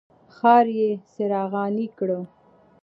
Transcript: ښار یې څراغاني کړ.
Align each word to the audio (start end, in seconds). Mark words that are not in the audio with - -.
ښار 0.35 0.65
یې 0.77 0.89
څراغاني 1.11 1.87
کړ. 1.97 2.09